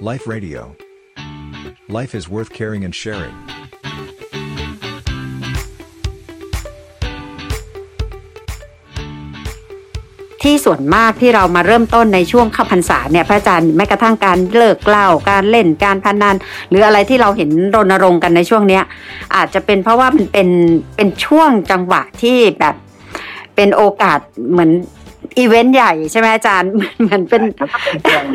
[0.00, 0.76] Life Radio.
[1.88, 3.34] Life is worth caring and sharing.
[10.42, 16.36] ที่ส่วนมากที่เรามาเริ่มต้นในช่วงข้าพรรษาเนี่ยพระอาจารย์แม้กระทั่งการเลิกเหล้าการเล่นการพนัน
[16.68, 18.82] หรืออะไรที่เราเห็นรณรงค์กันในช่วงเนี้ย
[19.36, 20.48] อาจจะเป็นเพราะว่ามันเป็น
[20.96, 22.74] เป็นช่วงจังหวะที่แบบ
[23.56, 24.18] เป็นโอกาส
[24.50, 24.70] เหมือน
[25.38, 26.70] อีเวนต์ใหญ่ใช่ไหมอาจารย์
[27.00, 28.26] เหมือนเป็นมันก็เป็นพลัง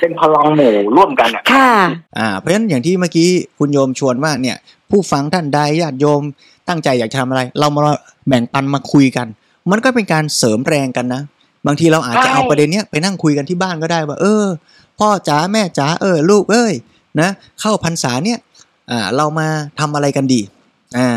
[0.00, 1.70] เป็นพลังหมู่ร่วมกันอะค่ะ
[2.18, 3.28] อ่าเพราะฉะนั้นอย่างที่เมื่อกี้
[3.58, 4.56] คุณโยมชวนว่าเนี่ย
[4.90, 6.22] ผู้ฟังท่านใดญาติโยม
[6.68, 7.82] ตั้งใจอยากจะทำอะไร เรามา
[8.28, 9.26] แบ่งปันมาคุยกัน
[9.70, 11.22] มันก็เป็นการเสริมแรงกันนะ
[11.66, 14.44] บางทีเราอาจจะใช่เอาประเด็นเนี้ยไปนั่งคุยกันที่บ้านก็ได้ว่า เออ
[14.98, 16.74] พ่อจ๋าแม่จ๋าเออ ลูกเอ้ย
[17.20, 17.28] นะ
[17.60, 18.38] เข้าพรรษาเนี่ย
[18.90, 19.48] อ่าเรามา
[19.80, 20.40] ทำอะไรกันดี
[20.98, 21.10] อ่า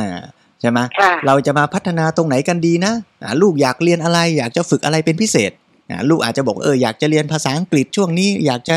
[0.61, 2.93] ใช่ไหมค่ะเราจะมาพัฒนาตรงไหนกันดีนะ
[3.23, 5.51] อ่าลูกอยากเรียนอะไร อยากจะฝึกอะไรเป็นพิเศษ
[5.89, 8.75] อ่าลูกอาจจะบอกเอออยากจะเรียนภาษาอังกฤษช่วงนี้ อยากจะ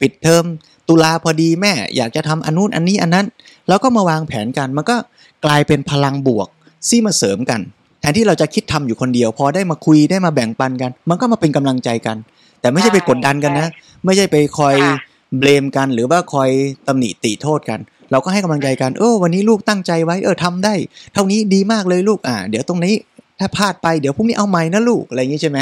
[0.00, 0.44] ปิดเทอม
[0.88, 3.26] ตุลาพอดีแม่ อยากจะทำอันนู้นอันนี้อันนั้น
[3.68, 4.96] แล้วก็มาวางแผนกันมันก็
[5.44, 6.48] กลายเป็นพลังบวก
[6.88, 7.60] ซี่มาเสริมกัน
[8.00, 12.16] แทนที่เราจะคิดทำอยู่คนเดียว พอได้มาคุยได้มาแบ่งปันกัน มันก็มาเป็นกำลังใจกัน
[12.60, 13.68] แต่ไม่ใช่ไปกดดันกันนะ
[14.04, 14.96] ไม่ใช่ไปคอยค่ะ
[15.38, 16.50] เบลมกัน หรือว่าคอย
[16.86, 17.80] ตำหนิติโทษกัน
[18.10, 20.74] เราก็ให้กำลังใจกันเออวันนี้ลูกตั้งใจไว้เออทำได้
[21.14, 22.94] เท่านี้ดีมากเลยลูกอ่า เดี๋ยวตรงนี้
[23.40, 25.58] ถ้าพลาดไปเดี๋ยวพรุ่งนี้เอาใหม่นะลูกอะไรอย่างนี้ใช่ไหม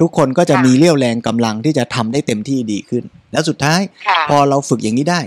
[0.00, 5.20] ทุกคนก็จะค่ะมีเรี่ยวแรงกำลังที่จะทำได้เต็มที่ดีขึ้น แล้วสุดท้ายค่ะพอเราฝึกอย่างนี้ได้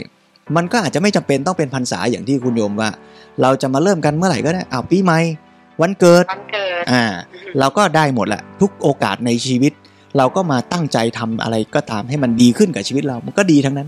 [0.56, 2.90] มันก็อาจจะไม่จำเป็นต้องเป็นพรรษาอย่างที่คุณโยมว่า
[3.42, 5.20] เราจะมาเริ่มกันเมื่อไหร่ก็ได้อ้าวปีใหม่
[5.82, 7.04] วันเกิดวันเกิดอ่า
[7.60, 9.74] เราก็ได้หมดแหละทุกโอกาสในชีวิต
[10.18, 13.88] เราก็มาตั้งใจทำอะไรก็ตามให้มันดีขึ้นกับชีวิตเรา มันก็ดีทั้งนั้น